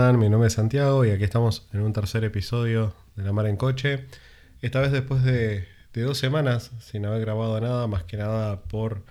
Mi 0.00 0.30
nombre 0.30 0.46
es 0.46 0.54
Santiago 0.54 1.04
y 1.04 1.10
aquí 1.10 1.24
estamos 1.24 1.68
en 1.74 1.82
un 1.82 1.92
tercer 1.92 2.24
episodio 2.24 2.94
de 3.16 3.22
La 3.22 3.34
Mar 3.34 3.44
en 3.46 3.58
Coche. 3.58 4.06
Esta 4.62 4.80
vez 4.80 4.92
después 4.92 5.22
de, 5.24 5.68
dos 5.92 6.16
semanas 6.16 6.70
sin 6.80 7.04
haber 7.04 7.20
grabado 7.20 7.60
nada, 7.60 7.86
más 7.86 8.04
que 8.04 8.16
nada 8.16 8.62
por... 8.62 9.04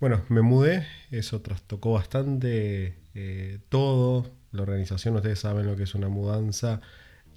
Bueno, 0.00 0.20
me 0.28 0.42
mudé, 0.42 0.86
eso 1.10 1.40
trastocó 1.40 1.92
bastante 1.92 2.98
eh, 3.14 3.58
todo. 3.70 4.30
La 4.52 4.62
organización, 4.62 5.16
ustedes 5.16 5.38
saben 5.38 5.66
lo 5.66 5.76
que 5.76 5.84
es 5.84 5.94
una 5.94 6.08
mudanza 6.08 6.82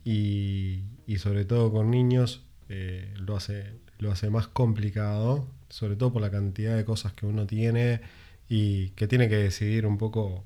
y, 0.04 0.84
sobre 1.18 1.46
todo 1.46 1.72
con 1.72 1.92
niños 1.92 2.44
eh, 2.68 3.14
lo, 3.16 3.38
hace, 3.38 3.80
lo 4.00 4.12
hace 4.12 4.30
más 4.30 4.50
complicado, 4.50 5.48
sobre 5.70 5.96
todo 5.96 6.12
por 6.12 6.22
la 6.22 6.30
cantidad 6.30 6.76
de 6.76 6.84
cosas 6.84 7.14
que 7.14 7.26
uno 7.26 7.48
tiene 7.48 8.02
y 8.50 8.90
que 8.90 9.08
tiene 9.08 9.30
que 9.30 9.38
decidir 9.38 9.86
un 9.86 9.98
poco 9.98 10.44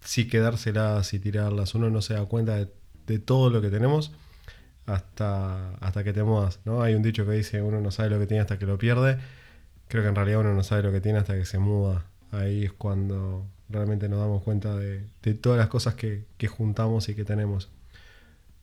si 0.00 0.28
quedárselas, 0.28 1.06
si 1.06 1.18
tirarlas. 1.18 1.74
Uno 1.74 1.90
no 1.90 2.02
se 2.02 2.14
da 2.14 2.24
cuenta 2.24 2.56
de, 2.56 3.18
todo 3.18 3.50
lo 3.50 3.62
que 3.62 3.70
tenemos 3.70 4.12
hasta, 4.86 5.74
hasta 5.76 6.04
que 6.04 6.12
te 6.12 6.22
mudas. 6.22 6.60
¿no? 6.64 6.82
Hay 6.82 6.94
un 6.94 7.02
dicho 7.02 7.24
que 7.24 7.32
dice 7.32 7.62
uno 7.62 7.80
no 7.80 7.90
sabe 7.90 8.10
lo 8.10 8.18
que 8.18 8.26
tiene 8.26 8.42
hasta 8.42 8.58
que 8.58 8.66
lo 8.66 8.78
pierde. 8.78 9.18
Creo 9.88 10.02
que 10.02 10.08
en 10.10 10.14
realidad 10.14 10.40
uno 10.40 10.54
no 10.54 10.62
sabe 10.62 10.82
lo 10.82 10.92
que 10.92 11.00
tiene 11.00 11.18
hasta 11.18 11.34
que 11.34 11.44
se 11.44 11.58
muda. 11.58 12.04
Ahí 12.30 12.64
es 12.64 12.72
cuando 12.72 13.46
realmente 13.68 14.08
nos 14.08 14.20
damos 14.20 14.42
cuenta 14.42 14.76
de, 14.76 15.04
todas 15.40 15.58
las 15.58 15.68
cosas 15.68 15.94
que, 15.94 16.24
juntamos 16.48 17.08
y 17.08 17.14
que 17.14 17.24
tenemos. 17.24 17.70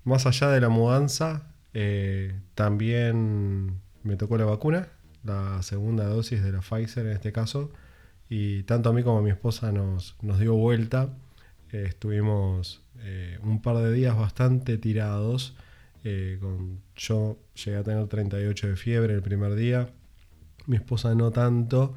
Más 0.03 0.25
allá 0.25 0.49
de 0.49 0.61
la 0.61 0.69
mudanza, 0.69 1.43
eh, 1.73 2.39
también 2.53 3.81
me 4.03 4.15
tocó 4.17 4.37
la 4.37 4.45
vacuna, 4.45 4.89
la 5.23 5.61
segunda 5.63 6.05
dosis 6.05 6.43
de 6.43 6.51
la 6.51 6.61
Pfizer 6.61 7.07
en 7.07 7.13
este 7.13 7.31
caso, 7.31 7.71
y 8.29 8.63
tanto 8.63 8.89
a 8.89 8.93
mí 8.93 9.03
como 9.03 9.19
a 9.19 9.21
mi 9.21 9.31
esposa 9.31 9.71
nos, 9.71 10.15
nos 10.21 10.39
dio 10.39 10.53
vuelta 10.53 11.09
estuvimos 11.71 12.81
eh, 13.03 13.37
un 13.43 13.61
par 13.61 13.77
de 13.77 13.91
días 13.91 14.15
bastante 14.17 14.77
tirados. 14.77 15.55
Eh, 16.03 16.37
con, 16.39 16.81
yo 16.95 17.37
llegué 17.55 17.77
a 17.77 17.83
tener 17.83 18.07
38 18.07 18.67
de 18.67 18.75
fiebre 18.75 19.13
el 19.13 19.21
primer 19.21 19.55
día, 19.55 19.89
mi 20.67 20.75
esposa 20.75 21.15
no 21.15 21.31
tanto, 21.31 21.95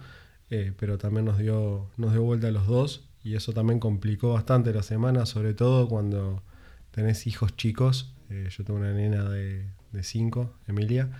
eh, 0.50 0.72
pero 0.78 0.96
también 0.98 1.26
nos 1.26 1.38
dio, 1.38 1.90
nos 1.96 2.12
dio 2.12 2.22
vuelta 2.22 2.48
a 2.48 2.50
los 2.50 2.66
dos 2.66 3.08
y 3.22 3.34
eso 3.34 3.52
también 3.52 3.80
complicó 3.80 4.32
bastante 4.32 4.72
la 4.72 4.82
semana, 4.82 5.26
sobre 5.26 5.52
todo 5.52 5.88
cuando 5.88 6.42
tenés 6.90 7.26
hijos 7.26 7.56
chicos. 7.56 8.14
yo 8.30 8.64
tengo 8.64 8.78
una 8.78 8.92
nena 8.92 9.28
de 9.28 9.66
5, 10.02 10.54
Emilia, 10.68 11.10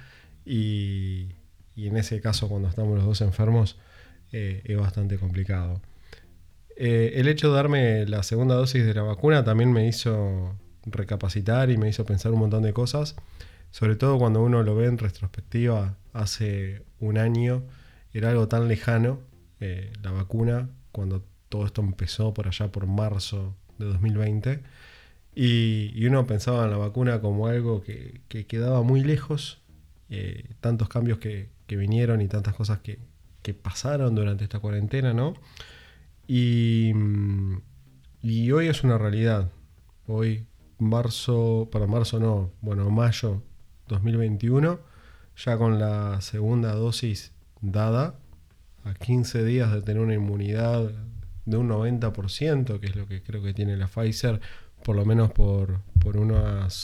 y, 0.45 1.29
y, 1.77 1.89
en 1.89 1.97
ese 1.97 2.21
caso 2.21 2.49
cuando 2.49 2.69
estamos 2.69 2.97
los 2.97 3.05
dos 3.05 3.21
enfermos 3.21 3.79
es 4.33 4.77
bastante 4.79 5.19
complicado. 5.19 5.81
Eh, 6.81 7.19
el 7.19 7.27
hecho 7.27 7.49
de 7.49 7.57
darme 7.57 8.07
la 8.07 8.23
segunda 8.23 8.55
dosis 8.55 8.87
de 8.87 8.95
la 8.95 9.03
vacuna 9.03 9.43
también 9.43 9.73
me 9.73 9.89
hizo 9.89 10.55
recapacitar 10.87 11.71
y 11.71 11.77
me 11.77 11.89
hizo 11.89 12.07
pensar 12.07 12.31
un 12.31 12.39
montón 12.39 12.63
de 12.63 12.73
cosas, 12.73 13.17
sobre 13.73 13.97
todo 13.97 14.17
cuando 14.17 14.45
uno 14.45 14.63
lo 14.63 14.77
ve 14.77 14.87
en 14.87 14.97
retrospectiva 14.97 15.97
hace 16.13 16.85
un 17.01 17.19
año, 17.19 17.65
era 18.13 18.31
algo 18.31 18.47
tan 18.47 18.69
lejano, 18.69 19.19
eh, 19.59 19.93
la 20.05 20.13
vacuna, 20.13 20.71
cuando 20.93 21.25
todo 21.49 21.67
esto 21.67 21.81
empezó 21.81 22.33
por 22.33 22.47
allá 22.47 22.71
por 22.71 22.87
marzo 22.87 23.57
de 23.79 23.87
2020, 23.87 24.63
y, 25.35 26.07
uno 26.07 26.29
pensaba 26.29 26.65
en 26.65 26.71
la 26.71 26.77
vacuna 26.77 27.21
como 27.21 27.49
algo 27.49 27.83
que, 27.83 28.21
quedaba 28.47 28.83
muy 28.85 29.03
lejos, 29.03 29.59
eh, 30.11 30.45
tantos 30.61 30.89
cambios 30.89 31.19
que, 31.19 31.49
vinieron 31.67 32.21
y 32.21 32.29
tantas 32.29 32.55
cosas 32.55 32.79
que, 32.79 33.01
que 33.43 33.53
pasaron 33.53 34.15
durante 34.15 34.45
esta 34.45 34.61
cuarentena, 34.61 35.13
¿no? 35.13 35.35
Y, 36.29 36.93
y 38.21 38.53
hoy 38.53 38.69
es 38.69 38.85
una 38.85 38.99
realidad. 38.99 39.51
Hoy, 40.07 40.47
marzo, 40.79 41.69
para 41.73 41.87
marzo 41.87 42.21
no, 42.21 42.53
bueno, 42.61 42.91
mayo 42.91 43.43
2021, 43.89 44.79
ya 45.37 45.57
con 45.57 45.81
la 45.81 46.21
segunda 46.21 46.75
dosis 46.75 47.33
dada, 47.63 48.15
a 48.85 48.93
15 48.93 49.43
días 49.43 49.73
de 49.73 49.81
tener 49.81 50.03
una 50.03 50.15
inmunidad 50.15 50.91
de 51.47 51.57
un 51.57 51.71
90%, 51.71 52.79
que 52.79 52.87
es 52.87 52.95
lo 52.95 53.09
que 53.09 53.23
creo 53.23 53.43
que 53.43 53.55
tiene 53.55 53.79
la 53.79 53.87
Pfizer, 53.87 54.39
por 54.85 54.97
lo 54.97 55.07
menos 55.07 55.33
por, 55.33 55.81
por 55.99 56.19
unos 56.19 56.75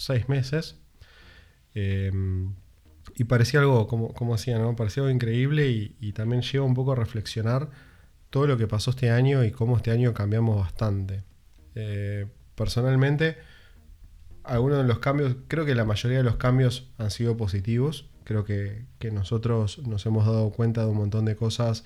6 0.00 0.28
meses. 0.28 0.80
Em, 1.74 2.54
y 3.14 3.22
parecía 3.24 3.60
algo, 3.60 3.86
como, 3.86 4.12
como 4.14 4.34
hacía, 4.34 4.58
¿no? 4.58 4.74
Parecía 4.74 5.04
algo 5.04 5.14
increíble 5.14 5.70
y, 5.70 5.96
y 6.00 6.12
también 6.12 6.42
lleva 6.42 6.64
un 6.64 6.74
poco 6.74 6.92
a 6.92 6.96
reflexionar 6.96 7.70
todo 8.30 8.46
lo 8.46 8.56
que 8.56 8.66
pasó 8.66 8.90
este 8.90 9.10
año 9.10 9.44
y 9.44 9.50
cómo 9.50 9.76
este 9.76 9.90
año 9.90 10.14
cambiamos 10.14 10.56
bastante. 10.56 11.24
Eh, 11.74 12.26
personalmente, 12.54 13.36
algunos 14.44 14.78
de 14.78 14.84
los 14.84 15.00
cambios, 15.00 15.36
creo 15.48 15.64
que 15.66 15.74
la 15.74 15.84
mayoría 15.84 16.18
de 16.18 16.24
los 16.24 16.36
cambios 16.36 16.90
han 16.98 17.10
sido 17.10 17.36
positivos. 17.36 18.08
Creo 18.24 18.44
que, 18.44 18.86
nosotros 19.12 19.78
nos 19.86 20.06
hemos 20.06 20.26
dado 20.26 20.50
cuenta 20.52 20.82
de 20.82 20.86
un 20.86 20.96
montón 20.96 21.24
de 21.24 21.34
cosas 21.34 21.84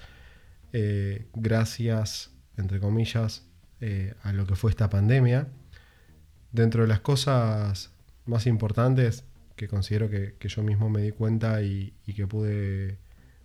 eh, 0.72 1.26
gracias, 1.34 2.30
entre 2.58 2.78
comillas, 2.78 3.46
eh, 3.80 4.14
a 4.22 4.32
lo 4.32 4.46
que 4.46 4.54
fue 4.54 4.70
esta 4.70 4.90
pandemia. 4.90 5.48
Dentro 6.52 6.82
de 6.82 6.88
las 6.88 7.00
cosas 7.00 7.92
más 8.26 8.46
importantes 8.46 9.24
que 9.56 9.68
considero 9.68 10.10
que, 10.10 10.36
yo 10.40 10.62
mismo 10.62 10.90
me 10.90 11.00
di 11.00 11.12
cuenta 11.12 11.62
y, 11.62 11.94
y 12.06 12.12
que 12.12 12.26
pude 12.26 12.98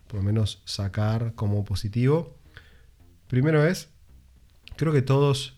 por 0.08 0.18
lo 0.18 0.24
menos 0.24 0.62
sacar 0.66 1.34
como 1.36 1.64
positivo, 1.64 2.40
Primero 3.30 3.64
es, 3.64 3.90
creo 4.76 4.92
que 4.92 5.04
todos 5.04 5.56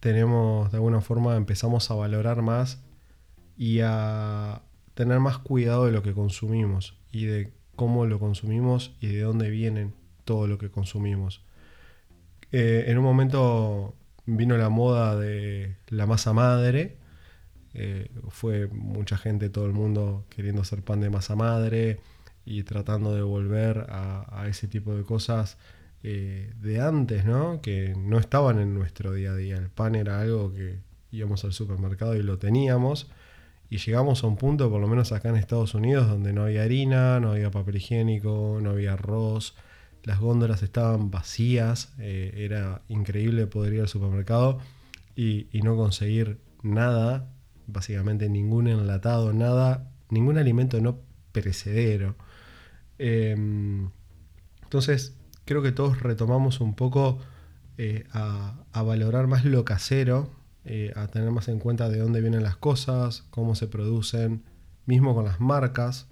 tenemos, 0.00 0.70
de 0.70 0.78
alguna 0.78 1.02
forma, 1.02 1.36
empezamos 1.36 1.90
a 1.90 1.94
valorar 1.94 2.40
más 2.40 2.82
y 3.54 3.80
a 3.84 4.62
tener 4.94 5.20
más 5.20 5.36
cuidado 5.36 5.84
de 5.84 5.92
lo 5.92 6.02
que 6.02 6.14
consumimos 6.14 6.96
y 7.12 7.26
de 7.26 7.52
cómo 7.76 8.06
lo 8.06 8.18
consumimos 8.18 8.96
y 8.98 9.08
de 9.08 9.20
dónde 9.20 9.50
vienen 9.50 9.92
todo 10.24 10.46
lo 10.46 10.56
que 10.56 10.70
consumimos. 10.70 11.44
Eh, 12.50 12.84
en 12.86 12.96
un 12.96 13.04
momento 13.04 13.94
vino 14.24 14.56
la 14.56 14.70
moda 14.70 15.14
de 15.14 15.76
la 15.88 16.06
masa 16.06 16.32
madre, 16.32 16.96
eh, 17.74 18.10
fue 18.30 18.68
mucha 18.68 19.18
gente, 19.18 19.50
todo 19.50 19.66
el 19.66 19.74
mundo 19.74 20.24
queriendo 20.30 20.62
hacer 20.62 20.82
pan 20.82 21.02
de 21.02 21.10
masa 21.10 21.36
madre 21.36 22.00
y 22.46 22.62
tratando 22.62 23.14
de 23.14 23.20
volver 23.20 23.84
a 23.90 24.46
ese 24.48 24.66
tipo 24.66 24.94
de 24.94 25.02
cosas 25.02 25.58
eh, 26.02 26.52
de 26.60 26.80
antes, 26.80 27.24
¿no? 27.24 27.60
Que 27.60 27.94
no 27.96 28.18
estaban 28.18 28.58
en 28.58 28.74
nuestro 28.74 29.12
día 29.12 29.32
a 29.32 29.36
día. 29.36 29.56
El 29.56 29.70
pan 29.70 29.94
era 29.94 30.20
algo 30.20 30.52
que 30.52 30.80
íbamos 31.12 31.44
al 31.44 31.52
supermercado 31.52 32.16
y 32.16 32.22
lo 32.22 32.38
teníamos. 32.38 33.10
Y 33.70 33.78
llegamos 33.78 34.22
a 34.22 34.26
un 34.26 34.36
punto, 34.36 34.70
por 34.70 34.80
lo 34.80 34.88
menos 34.88 35.12
acá 35.12 35.30
en 35.30 35.36
Estados 35.36 35.74
Unidos, 35.74 36.08
donde 36.08 36.32
no 36.32 36.44
había 36.44 36.64
harina, 36.64 37.20
no 37.20 37.32
había 37.32 37.50
papel 37.50 37.76
higiénico, 37.76 38.58
no 38.60 38.70
había 38.70 38.94
arroz, 38.94 39.54
las 40.04 40.18
góndolas 40.18 40.62
estaban 40.62 41.10
vacías, 41.10 41.94
eh, 41.98 42.32
era 42.36 42.82
increíble 42.88 43.46
poder 43.46 43.74
ir 43.74 43.80
al 43.82 43.88
supermercado 43.88 44.58
y, 45.16 45.48
no 45.62 45.76
conseguir 45.76 46.38
nada, 46.62 47.30
básicamente 47.66 48.28
ningún 48.28 48.66
enlatado, 48.68 49.32
nada, 49.32 49.90
ningún 50.10 50.38
alimento 50.38 50.80
no 50.80 50.98
perecedero. 51.32 52.16
Em, 52.98 53.90
entonces, 54.64 55.16
creo 55.44 55.62
que 55.62 55.72
todos 55.72 56.00
retomamos 56.00 56.60
un 56.60 56.74
poco 56.74 57.18
eh, 57.78 58.04
a, 58.12 58.64
valorar 58.82 59.26
más 59.26 59.44
lo 59.44 59.64
casero, 59.64 60.30
eh, 60.64 60.92
a 60.94 61.08
tener 61.08 61.30
más 61.30 61.48
en 61.48 61.58
cuenta 61.58 61.88
de 61.88 61.98
dónde 61.98 62.20
vienen 62.20 62.42
las 62.42 62.56
cosas, 62.56 63.24
cómo 63.30 63.54
se 63.54 63.66
producen, 63.66 64.44
mismo 64.86 65.14
con 65.14 65.24
las 65.24 65.40
marcas, 65.40 66.08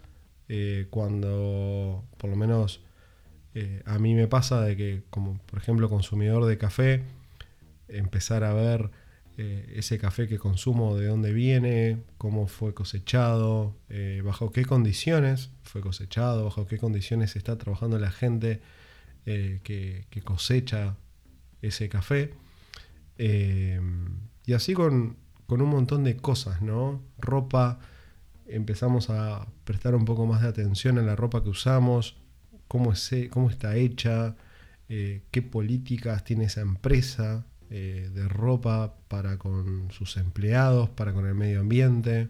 eh, 0.48 0.86
cuando 0.90 2.04
por 2.16 2.30
lo 2.30 2.36
menos 2.36 2.82
a 3.84 3.98
mí 3.98 4.14
me 4.14 4.28
pasa 4.28 4.60
de 4.60 4.76
que 4.76 5.02
como 5.10 5.38
por 5.46 5.58
ejemplo 5.58 5.88
consumidor 5.88 6.44
de 6.46 6.56
café, 6.56 7.02
empezar 7.88 8.44
a 8.44 8.54
ver 8.54 8.90
ese 9.36 9.98
café 9.98 10.28
que 10.28 10.38
consumo, 10.38 10.96
de 10.96 11.08
dónde 11.08 11.32
viene, 11.32 11.98
cómo 12.16 12.46
fue 12.46 12.74
cosechado, 12.74 13.74
bajo 14.22 14.52
qué 14.52 14.64
condiciones 14.64 15.50
fue 15.64 15.80
cosechado, 15.80 16.44
bajo 16.44 16.66
qué 16.66 16.78
condiciones 16.78 17.34
está 17.34 17.58
trabajando 17.58 17.98
la 17.98 18.12
gente 18.12 18.60
eh, 19.26 19.60
que, 19.62 20.22
cosecha 20.22 20.96
ese 21.62 21.88
café. 21.88 22.34
Eh, 23.18 23.80
y 24.46 24.52
así 24.54 24.74
con, 24.74 25.16
un 25.48 25.68
montón 25.68 26.04
de 26.04 26.16
cosas, 26.16 26.62
¿no? 26.62 27.02
Ropa, 27.18 27.78
empezamos 28.46 29.10
a 29.10 29.46
prestar 29.64 29.94
un 29.94 30.04
poco 30.04 30.26
más 30.26 30.42
de 30.42 30.48
atención 30.48 30.98
a 30.98 31.02
la 31.02 31.16
ropa 31.16 31.42
que 31.42 31.50
usamos, 31.50 32.16
cómo, 32.68 32.92
es, 32.92 33.10
cómo 33.30 33.50
está 33.50 33.76
hecha, 33.76 34.36
eh, 34.88 35.22
qué 35.30 35.42
políticas 35.42 36.24
tiene 36.24 36.44
esa 36.44 36.62
empresa 36.62 37.46
de 37.68 38.26
ropa 38.26 38.96
para 39.06 39.38
con 39.38 39.92
sus 39.92 40.16
empleados, 40.16 40.90
para 40.90 41.12
con 41.12 41.26
el 41.26 41.36
medio 41.36 41.60
ambiente. 41.60 42.28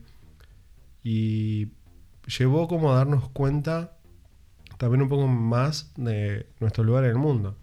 Y 1.03 1.69
llevó 2.27 2.69
como 2.69 2.93
a 2.93 2.97
darnos 2.97 3.31
cuenta 3.31 3.97
también 4.81 5.03
un 5.03 5.11
poco 5.11 5.27
más 5.29 5.93
de 5.99 6.47
nuestro 6.59 6.85
lugar 6.85 7.05
en 7.05 7.11
el 7.11 7.19
mundo. 7.19 7.55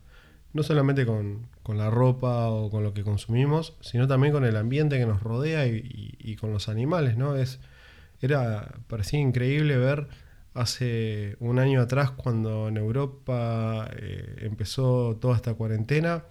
No 0.54 0.62
solamente 0.62 1.04
con, 1.04 1.48
con 1.64 1.80
la 1.80 1.90
ropa 1.90 2.50
o 2.50 2.70
con 2.70 2.84
lo 2.84 2.94
que 2.94 3.04
consumimos, 3.04 3.76
sino 3.82 4.08
también 4.08 4.34
con 4.34 4.46
el 4.46 4.56
ambiente 4.56 5.00
que 5.00 5.08
nos 5.08 5.24
rodea 5.24 5.66
y, 5.66 6.36
con 6.40 6.54
los 6.54 6.70
animales, 6.70 7.18
¿no? 7.18 7.36
Es, 7.36 7.60
era, 8.22 8.76
parecía 8.86 9.20
increíble 9.20 9.78
ver 9.78 10.08
hace 10.54 11.38
un 11.40 11.58
año 11.58 11.82
atrás 11.82 12.12
cuando 12.12 12.68
en 12.68 12.78
Europa 12.78 13.90
eh, 13.98 14.36
empezó 14.42 15.18
toda 15.20 15.38
esta 15.38 15.56
cuarentena, 15.56 16.24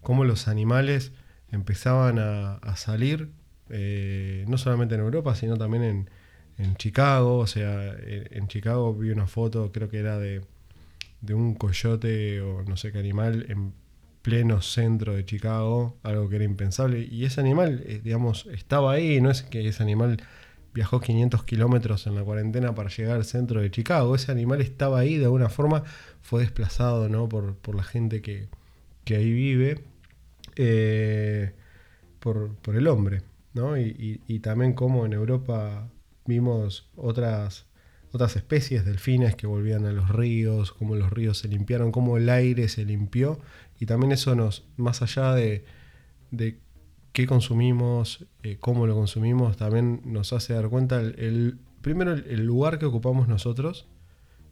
cómo 0.00 0.24
los 0.24 0.48
animales 0.48 1.12
empezaban 1.52 2.18
a, 2.18 2.76
salir, 2.76 3.30
eh, 3.68 4.44
no 4.48 4.58
solamente 4.58 4.96
en 4.96 5.02
Europa, 5.02 5.36
sino 5.36 5.56
también 5.56 5.84
en, 5.84 6.10
en 6.62 6.76
Chicago, 6.76 7.38
o 7.38 7.46
sea, 7.46 7.94
en, 7.98 8.48
Chicago 8.48 8.94
vi 8.94 9.10
una 9.10 9.26
foto, 9.26 9.72
creo 9.72 9.88
que 9.88 9.98
era 9.98 10.18
de, 10.18 10.42
de 11.20 11.34
un 11.34 11.54
coyote 11.54 12.40
o 12.40 12.62
no 12.64 12.76
sé 12.76 12.92
qué 12.92 12.98
animal 12.98 13.46
en 13.48 13.72
pleno 14.22 14.62
centro 14.62 15.14
de 15.14 15.24
Chicago, 15.24 15.98
algo 16.02 16.28
que 16.28 16.36
era 16.36 16.44
impensable. 16.44 17.06
Y 17.10 17.24
ese 17.24 17.40
animal, 17.40 17.82
eh, 17.86 18.00
digamos, 18.02 18.46
estaba 18.46 18.92
ahí, 18.92 19.20
no 19.20 19.30
es 19.30 19.42
que 19.42 19.66
ese 19.68 19.82
animal 19.82 20.18
viajó 20.72 21.00
500 21.00 21.44
kilómetros 21.44 22.06
en 22.06 22.14
la 22.14 22.22
cuarentena 22.22 22.74
para 22.74 22.88
llegar 22.88 23.16
al 23.16 23.24
centro 23.24 23.60
de 23.60 23.70
Chicago, 23.70 24.14
ese 24.14 24.32
animal 24.32 24.60
estaba 24.60 25.00
ahí, 25.00 25.18
de 25.18 25.24
alguna 25.24 25.48
forma 25.48 25.82
fue 26.22 26.40
desplazado 26.40 27.08
¿no? 27.08 27.28
por, 27.28 27.74
la 27.74 27.82
gente 27.82 28.22
que, 28.22 28.48
ahí 29.10 29.32
vive, 29.32 29.84
eh, 30.56 31.52
por, 32.20 32.56
el 32.74 32.86
hombre. 32.86 33.22
¿no? 33.54 33.76
Y, 33.76 34.38
también 34.42 34.72
como 34.72 35.04
en 35.04 35.12
Europa 35.12 35.90
vimos 36.32 36.88
otras 36.96 37.66
otras 38.12 38.36
especies, 38.36 38.84
delfines 38.84 39.34
que 39.36 39.46
volvían 39.46 39.86
a 39.86 39.92
los 39.92 40.10
ríos, 40.10 40.72
cómo 40.72 40.96
los 40.96 41.10
ríos 41.10 41.38
se 41.38 41.48
limpiaron, 41.48 41.92
cómo 41.92 42.18
el 42.18 42.28
aire 42.28 42.68
se 42.68 42.84
limpió. 42.84 43.40
Y 43.80 43.86
también 43.86 44.12
eso 44.12 44.34
nos, 44.34 44.64
más 44.76 45.00
allá 45.00 45.34
de, 45.34 45.64
qué 47.12 47.26
consumimos, 47.26 48.26
eh, 48.42 48.58
cómo 48.60 48.86
lo 48.86 48.94
consumimos, 48.94 49.56
también 49.56 50.02
nos 50.04 50.34
hace 50.34 50.52
dar 50.52 50.68
cuenta, 50.68 51.00
el, 51.00 51.58
primero, 51.80 52.12
el, 52.12 52.44
lugar 52.44 52.78
que 52.78 52.84
ocupamos 52.84 53.28
nosotros, 53.28 53.86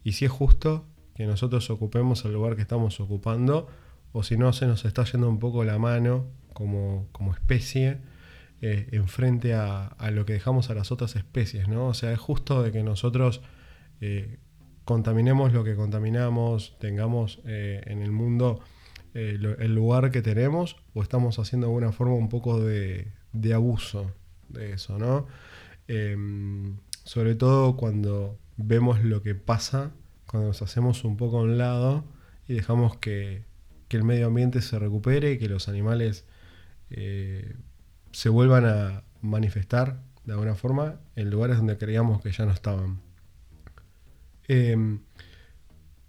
y 0.03 0.13
si 0.13 0.25
es 0.25 0.31
justo 0.31 0.85
que 1.13 1.27
nosotros 1.27 1.69
ocupemos 1.69 2.25
el 2.25 2.33
lugar 2.33 2.55
que 2.55 2.63
estamos 2.63 2.99
ocupando, 2.99 3.67
o 4.11 4.23
si 4.23 4.37
no, 4.37 4.53
se 4.53 4.65
nos 4.65 4.85
está 4.85 5.03
yendo 5.05 5.29
un 5.29 5.39
poco 5.39 5.63
la 5.63 5.77
mano 5.77 6.25
como, 6.53 7.07
como 7.11 7.31
especie 7.31 7.99
eh, 8.61 8.87
en 8.91 9.07
frente 9.07 9.53
a, 9.53 9.95
lo 10.11 10.25
que 10.25 10.33
dejamos 10.33 10.69
a 10.69 10.73
las 10.73 10.91
otras 10.91 11.15
especies, 11.15 11.67
¿no? 11.67 11.87
O 11.87 11.93
sea, 11.93 12.11
es 12.11 12.19
justo 12.19 12.63
de 12.63 12.71
que 12.71 12.83
nosotros 12.83 13.41
eh, 14.01 14.37
contaminemos 14.85 15.53
lo 15.53 15.63
que 15.63 15.75
contaminamos, 15.75 16.77
tengamos 16.79 17.39
en 17.45 18.01
el 18.01 18.11
mundo 18.11 18.61
eh, 19.13 19.37
el 19.59 19.75
lugar 19.75 20.09
que 20.09 20.21
tenemos 20.21 20.77
o 20.93 21.03
estamos 21.03 21.37
haciendo 21.37 21.67
de 21.67 21.71
alguna 21.71 21.91
forma 21.91 22.13
un 22.13 22.29
poco 22.29 22.61
de, 22.61 23.11
abuso 23.53 24.09
de 24.47 24.73
eso, 24.73 24.97
¿no? 24.97 25.27
Em, 25.87 26.77
sobre 27.03 27.35
todo 27.35 27.75
cuando 27.75 28.37
vemos 28.55 29.03
lo 29.03 29.21
que 29.21 29.35
pasa, 29.35 29.91
cuando 30.27 30.47
nos 30.49 30.61
hacemos 30.61 31.03
un 31.03 31.17
poco 31.17 31.39
a 31.39 31.41
un 31.41 31.57
lado 31.57 32.05
y 32.47 32.53
dejamos 32.53 32.97
que, 32.97 33.43
el 33.89 34.05
medio 34.05 34.27
ambiente 34.27 34.61
se 34.61 34.79
recupere 34.79 35.33
y 35.33 35.37
que 35.37 35.49
los 35.49 35.67
animales 35.67 36.25
eh, 36.91 37.55
se 38.11 38.29
vuelvan 38.29 38.65
a 38.65 39.03
manifestar 39.21 40.01
de 40.25 40.33
alguna 40.33 40.55
forma 40.55 40.99
en 41.15 41.29
lugares 41.29 41.57
donde 41.57 41.77
creíamos 41.77 42.21
que 42.21 42.31
ya 42.31 42.45
no 42.45 42.51
estaban. 42.51 43.01
Em, 44.47 45.01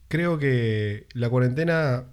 creo 0.09 0.39
que 0.39 1.07
la 1.15 1.31
cuarentena 1.31 2.07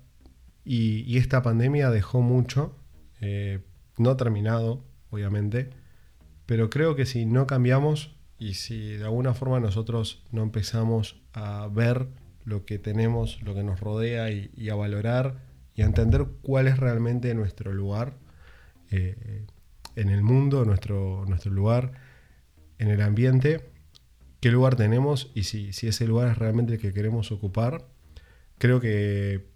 y, 0.63 1.17
esta 1.17 1.41
pandemia 1.41 1.89
dejó 1.89 2.21
mucho, 2.21 2.75
eh, 3.21 3.59
no 3.97 4.15
terminado, 4.15 4.85
obviamente, 5.09 5.71
pero 6.45 6.69
creo 6.69 6.95
que 6.95 7.05
si 7.05 7.25
no 7.25 7.47
cambiamos 7.47 8.15
y 8.37 8.53
si 8.53 8.93
de 8.97 9.03
alguna 9.03 9.33
forma 9.33 9.59
nosotros 9.59 10.23
no 10.31 10.43
empezamos 10.43 11.21
a 11.33 11.67
ver 11.71 12.07
lo 12.45 12.65
que 12.65 12.79
tenemos, 12.79 13.41
lo 13.41 13.53
que 13.53 13.63
nos 13.63 13.79
rodea 13.79 14.31
y, 14.31 14.69
a 14.69 14.75
valorar 14.75 15.43
y 15.75 15.81
a 15.81 15.85
entender 15.85 16.25
cuál 16.41 16.67
es 16.67 16.77
realmente 16.77 17.33
nuestro 17.33 17.73
lugar 17.73 18.13
eh, 18.91 19.45
en 19.95 20.09
el 20.09 20.23
mundo, 20.23 20.65
nuestro, 20.65 21.25
nuestro 21.27 21.51
lugar 21.51 21.91
en 22.77 22.89
el 22.89 23.01
ambiente, 23.01 23.69
qué 24.39 24.51
lugar 24.51 24.75
tenemos 24.75 25.31
y 25.35 25.43
si, 25.43 25.73
si 25.73 25.87
ese 25.87 26.07
lugar 26.07 26.29
es 26.29 26.37
realmente 26.37 26.73
el 26.73 26.79
que 26.79 26.93
queremos 26.93 27.31
ocupar, 27.31 27.85
creo 28.57 28.79
que 28.79 29.47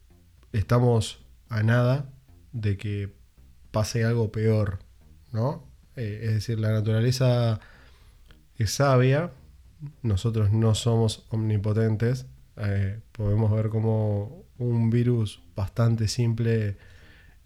estamos 0.52 1.26
a 1.50 1.64
nada 1.64 2.10
de 2.52 2.78
que 2.78 3.14
pase 3.72 4.04
algo 4.04 4.32
peor, 4.32 4.80
¿no? 5.32 5.68
Eh, 5.96 6.22
es 6.24 6.34
decir, 6.34 6.60
la 6.60 6.72
naturaleza 6.72 7.60
es 8.58 8.72
sabia, 8.72 9.32
nosotros 10.02 10.52
no 10.52 10.76
somos 10.76 11.26
omnipotentes, 11.30 12.26
eh, 12.58 13.00
podemos 13.12 13.52
ver 13.52 13.70
como 13.70 14.46
un 14.58 14.90
virus 14.90 15.42
bastante 15.56 16.08
simple 16.08 16.78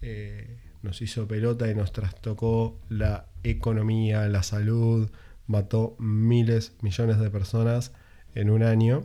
eh, 0.01 0.59
nos 0.87 1.01
hizo 1.01 1.27
pelota 1.27 1.69
y 1.69 1.75
nos 1.75 1.91
trastocó 1.91 2.79
la 2.89 3.27
economía, 3.43 4.27
la 4.27 4.41
salud, 4.41 5.09
mató 5.45 5.95
miles, 5.99 6.73
millones 6.81 7.19
de 7.19 7.29
personas 7.29 7.91
en 8.33 8.49
un 8.49 8.63
año. 8.63 9.03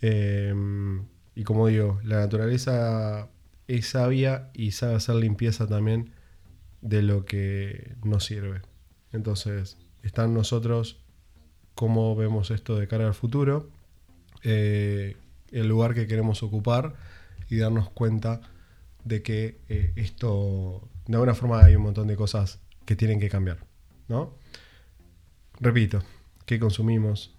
Y 0.00 1.44
como 1.44 1.66
digo, 1.66 2.00
la 2.04 2.20
naturaleza 2.20 3.28
es 3.68 3.88
sabia 3.88 4.50
y 4.54 4.70
sabe 4.70 4.94
hacer 4.94 5.16
limpieza 5.16 5.66
también 5.66 6.12
de 6.80 7.02
lo 7.02 7.24
que 7.24 7.94
nos 8.04 8.24
sirve. 8.24 8.62
Entonces, 9.12 9.76
está 10.02 10.24
en 10.24 10.34
nosotros 10.34 10.98
cómo 11.74 12.16
vemos 12.16 12.50
esto 12.50 12.76
de 12.76 12.88
cara 12.88 13.06
al 13.06 13.14
futuro, 13.14 13.68
eh, 14.44 15.16
el 15.50 15.68
lugar 15.68 15.94
que 15.94 16.06
queremos 16.06 16.42
ocupar 16.42 16.94
y 17.50 17.56
darnos 17.56 17.90
cuenta 17.90 18.40
de 19.06 19.22
que 19.22 19.60
eh, 19.68 19.92
esto, 19.96 20.88
de 21.06 21.14
alguna 21.14 21.34
forma 21.34 21.64
hay 21.64 21.76
un 21.76 21.82
montón 21.82 22.08
de 22.08 22.16
cosas 22.16 22.60
que 22.84 22.96
tienen 22.96 23.20
que 23.20 23.30
cambiar, 23.30 23.66
¿no? 24.08 24.38
Repito, 25.58 26.02
¿qué 26.44 26.58
consumimos? 26.58 27.34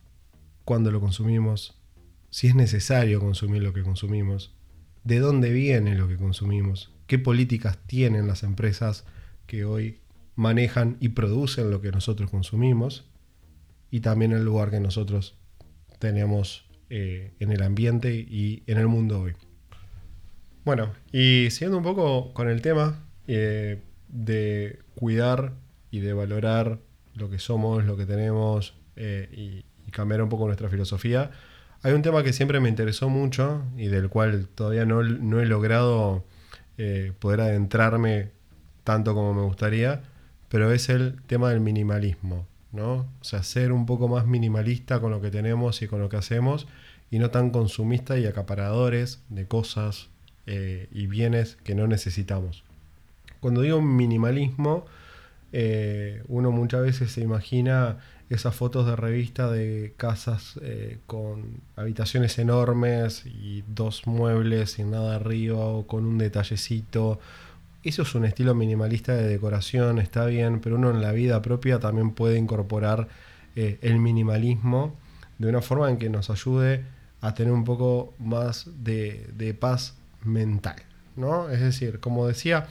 ¿Cuándo 0.65 0.91
lo 0.91 1.00
consumimos? 1.00 1.77
si 2.29 2.47
es 2.47 2.55
necesario 2.55 3.19
consumir 3.19 3.63
lo 3.63 3.74
que 3.74 3.83
consumimos, 3.83 4.53
de 5.03 5.19
dónde 5.19 5.51
viene 5.51 5.95
lo 5.95 6.07
que 6.07 6.17
consumimos, 6.17 6.91
qué 7.07 7.17
políticas 7.17 7.79
tienen 7.88 8.27
las 8.27 8.43
empresas 8.43 9.05
que 9.45 9.65
hoy 9.65 10.01
manejan 10.36 10.97
y 11.00 11.09
producen 11.09 11.71
lo 11.71 11.81
que 11.81 11.91
nosotros 11.91 12.29
consumimos 12.29 13.05
y 13.89 14.01
también 14.01 14.33
el 14.33 14.43
lugar 14.43 14.69
que 14.69 14.79
nosotros 14.79 15.38
tenemos 16.00 16.65
eh, 16.89 17.33
en 17.39 17.51
el 17.51 17.63
ambiente 17.63 18.13
y 18.15 18.63
en 18.67 18.77
el 18.77 18.88
mundo 18.88 19.21
hoy. 19.21 19.33
Bueno, 20.67 20.89
y 21.13 21.47
siguiendo 21.50 21.77
un 21.77 21.83
poco 21.86 22.33
con 22.33 22.50
el 22.50 22.62
tema 22.62 23.00
eh, 23.25 23.79
de 24.09 24.79
cuidar 24.95 25.53
y 25.91 26.01
de 26.01 26.12
valorar 26.12 26.79
lo 27.13 27.29
que 27.29 27.39
somos, 27.39 27.86
lo 27.86 27.95
que 27.95 28.05
tenemos 28.05 28.75
eh, 28.97 29.29
y, 29.31 29.91
cambiar 29.91 30.21
un 30.21 30.27
poco 30.27 30.45
nuestra 30.45 30.67
filosofía, 30.67 31.31
hay 31.83 31.93
un 31.93 32.01
tema 32.01 32.21
que 32.21 32.33
siempre 32.33 32.59
me 32.59 32.67
interesó 32.67 33.07
mucho 33.07 33.63
y 33.77 33.88
del 33.88 34.09
cual 34.09 34.50
todavía 34.50 34.83
no, 34.83 35.00
he 35.00 35.45
logrado 35.45 36.25
eh, 36.77 37.13
poder 37.17 37.39
adentrarme 37.39 38.31
tanto 38.83 39.15
como 39.15 39.33
me 39.33 39.43
gustaría, 39.43 40.01
pero 40.50 40.74
es 40.74 40.89
el 40.89 41.21
tema 41.27 41.50
del 41.50 41.62
minimalismo, 41.62 42.45
¿no? 42.74 43.07
O 43.21 43.24
sea, 43.24 43.41
ser 43.41 43.71
un 43.71 43.86
poco 43.86 44.09
más 44.09 44.25
minimalista 44.27 45.00
con 45.00 45.12
lo 45.12 45.21
que 45.21 45.31
tenemos 45.31 45.81
y 45.81 45.88
con 45.88 46.01
lo 46.01 46.09
que 46.09 46.17
hacemos 46.17 46.67
y 47.09 47.19
no 47.19 47.29
tan 47.29 47.51
consumista 47.51 48.19
y 48.19 48.25
acaparadores 48.25 49.24
de 49.29 49.47
cosas 49.47 50.09
eh, 50.48 50.88
y 50.92 51.08
bienes 51.08 51.58
que 51.63 51.75
no 51.75 51.88
necesitamos. 51.88 52.63
Cuando 53.39 53.62
digo 53.62 53.82
minimalismo, 53.82 54.86
eh, 55.54 56.24
uno 56.27 56.51
muchas 56.51 56.82
veces 56.82 57.12
se 57.12 57.22
imagina 57.22 57.98
esas 58.30 58.56
fotos 58.56 58.86
de 58.86 58.96
revista 58.96 59.50
de 59.51 59.94
casas 59.96 60.60
eh, 60.62 60.98
con 61.06 61.62
habitaciones 61.75 62.39
enormes 62.39 63.25
y 63.25 63.63
dos 63.68 64.08
muebles 64.08 64.72
sin 64.72 64.92
nada 64.92 65.16
arriba 65.16 65.60
o 65.60 65.86
con 65.86 66.06
un 66.06 66.18
detallecito. 66.18 67.20
Eso 67.84 68.01
es 68.01 68.16
un 68.16 68.25
estilo 68.25 68.56
minimalista 68.56 69.13
de 69.13 69.27
decoración, 69.27 70.00
está 70.00 70.25
bien, 70.25 70.60
pero 70.60 70.75
uno 70.75 70.89
en 70.89 71.01
la 71.01 71.12
vida 71.12 71.42
propia 71.42 71.80
también 71.80 72.12
puede 72.12 72.38
incorporar 72.38 73.08
el 73.56 73.98
minimalismo 73.98 74.94
de 75.39 75.50
una 75.50 75.62
forma 75.62 75.89
en 75.89 75.98
que 75.98 76.10
nos 76.10 76.30
ayude 76.30 76.84
a 77.22 77.34
tener 77.34 77.54
un 77.54 77.63
poco 77.63 78.13
más 78.20 78.70
de, 78.84 79.56
paz 79.60 79.96
mental. 80.27 80.75
¿no? 81.17 81.50
Es 81.50 81.60
decir, 81.60 82.00
como 82.00 82.27
decía, 82.27 82.67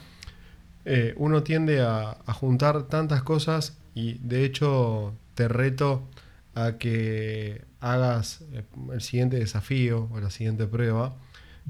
eh, 0.84 1.14
uno 1.18 1.42
tiende 1.42 1.82
a, 1.82 2.16
juntar 2.28 2.84
tantas 2.84 3.22
cosas 3.22 3.76
y 3.94 4.14
de 4.18 4.44
hecho 4.44 5.14
te 5.34 5.48
reto 5.48 6.08
a 6.54 6.78
que 6.78 7.64
hagas 7.80 8.42
eh, 8.52 8.62
el 8.92 9.00
siguiente 9.00 9.38
desafío 9.38 10.08
o 10.12 10.20
la 10.20 10.30
siguiente 10.30 10.66
prueba 10.66 11.16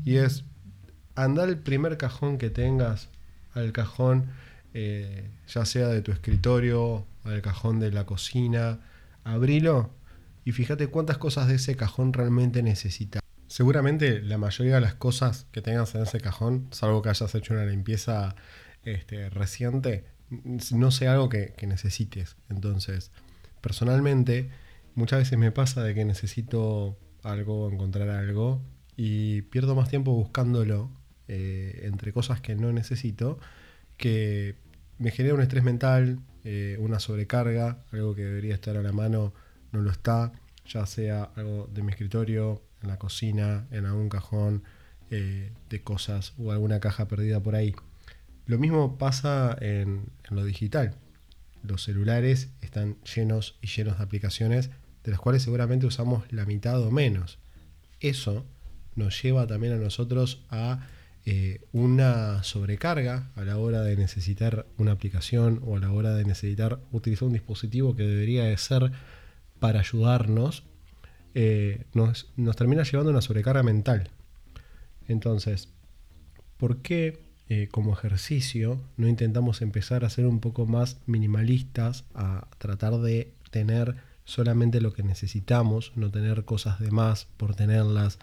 y 0.05 0.17
es 0.17 0.45
andar 1.15 1.49
el 1.49 1.59
primer 1.59 1.97
cajón 1.97 2.39
que 2.39 2.51
tengas 2.51 3.09
al 3.55 3.73
cajón, 3.73 4.27
eh, 4.75 5.31
ya 5.49 5.65
sea 5.65 5.89
de 5.89 6.03
tu 6.03 6.13
escritorio, 6.13 7.07
al 7.25 7.41
cajón 7.41 7.81
de 7.81 7.91
la 7.91 8.05
cocina, 8.05 8.81
abrilo 9.25 9.91
y 10.45 10.53
fíjate 10.53 10.89
cuántas 10.89 11.17
cosas 11.17 11.49
de 11.49 11.55
ese 11.55 11.75
cajón 11.75 12.13
realmente 12.13 12.63
necesitas. 12.63 13.23
Seguramente 13.49 14.21
la 14.23 14.39
mayoría 14.39 14.77
de 14.77 14.81
las 14.81 14.95
cosas 14.95 15.47
que 15.53 15.63
tengas 15.63 15.95
en 15.95 16.03
ese 16.03 16.21
cajón, 16.21 16.69
salvo 16.71 17.03
que 17.03 17.11
hayas 17.11 17.35
hecho 17.35 17.55
una 17.55 17.65
limpieza 17.65 18.35
este, 18.85 19.31
reciente, 19.31 20.05
no 20.73 20.91
sea 20.91 21.13
algo 21.13 21.29
que, 21.29 21.55
que 21.57 21.67
necesites. 21.67 22.37
Entonces, 22.49 23.13
personalmente, 23.61 24.51
muchas 24.95 25.21
veces 25.21 25.39
me 25.39 25.53
pasa 25.53 25.83
de 25.83 25.95
que 25.95 26.05
necesito 26.05 26.99
algo, 27.23 27.71
encontrar 27.71 28.09
algo, 28.11 28.63
y 28.97 29.43
pierdo 29.43 29.75
más 29.75 29.89
tiempo 29.89 30.13
buscándolo 30.13 30.91
eh, 31.29 31.83
entre 31.85 32.13
cosas 32.13 32.41
que 32.41 32.55
no 32.55 32.73
necesito, 32.73 33.39
que 33.97 34.57
me 34.99 35.11
genera 35.11 35.35
un 35.35 35.43
estrés 35.43 35.63
mental, 35.63 36.21
eh, 36.45 36.77
una 36.81 36.99
sobrecarga, 36.99 37.85
algo 37.93 38.15
que 38.15 38.25
debería 38.25 38.55
estar 38.55 38.77
a 38.77 38.83
la 38.83 38.93
mano 38.93 39.35
no 39.73 39.83
lo 39.83 39.91
está, 39.91 40.33
ya 40.69 40.87
sea 40.87 41.25
algo 41.37 41.69
de 41.73 41.83
mi 41.83 41.91
escritorio, 41.91 42.63
en 42.83 42.89
la 42.89 42.99
cocina, 42.99 43.67
en 43.71 43.87
algún 43.87 44.09
cajón 44.09 44.63
eh, 45.11 45.53
de 45.71 45.83
cosas 45.83 46.35
o 46.39 46.53
alguna 46.53 46.81
caja 46.81 47.09
perdida 47.09 47.41
por 47.41 47.55
ahí. 47.55 47.75
Lo 48.47 48.59
mismo 48.59 48.99
pasa 48.99 49.57
en, 49.61 50.11
lo 50.31 50.45
digital. 50.45 50.95
Los 51.63 51.85
celulares 51.85 52.51
están 52.61 52.97
llenos 53.03 53.59
y 53.61 53.67
llenos 53.67 53.99
de 53.99 54.05
aplicaciones 54.05 54.71
de 55.05 55.11
las 55.11 55.21
cuales 55.21 55.43
seguramente 55.43 55.87
usamos 55.87 56.25
la 56.33 56.47
mitad 56.47 56.81
o 56.81 56.91
menos. 56.91 57.39
Eso 58.01 58.45
nos 58.95 59.21
lleva 59.23 59.47
también 59.47 59.73
a 59.73 59.77
nosotros 59.77 60.45
a 60.51 60.87
eh, 61.25 61.61
una 61.73 62.45
sobrecarga 62.45 63.31
a 63.35 63.43
la 63.43 63.59
hora 63.59 63.83
de 63.83 63.97
necesitar 63.97 64.67
una 64.79 64.93
aplicación 64.93 65.61
o 65.65 65.77
a 65.77 65.81
la 65.81 65.91
hora 65.91 66.15
de 66.15 66.25
necesitar 66.25 66.79
utilizar 66.93 67.27
un 67.27 67.33
dispositivo 67.33 67.97
que 67.97 68.05
debería 68.05 68.45
de 68.45 68.57
ser 68.57 68.93
para 69.59 69.81
ayudarnos, 69.81 70.65
eh, 71.35 71.85
nos, 71.93 72.27
termina 72.57 72.83
llevando 72.83 73.11
una 73.11 73.21
sobrecarga 73.21 73.63
mental. 73.63 74.11
Entonces, 75.09 75.69
¿por 76.57 76.79
qué 76.79 77.21
eh, 77.49 77.69
como 77.71 77.93
ejercicio 77.93 78.81
no 78.97 79.07
intentamos 79.07 79.63
empezar 79.63 80.05
a 80.05 80.11
ser 80.11 80.27
un 80.27 80.41
poco 80.41 80.67
más 80.67 80.99
minimalistas, 81.07 82.05
a 82.15 82.49
tratar 82.59 82.99
de 82.99 83.33
tener 83.51 83.97
solamente 84.25 84.81
lo 84.81 84.93
que 84.93 85.03
necesitamos, 85.03 85.93
no 85.95 86.11
tener 86.11 86.45
cosas 86.45 86.81
de 86.81 86.91
más 86.91 87.29
por 87.37 87.55
tenerlas, 87.55 88.19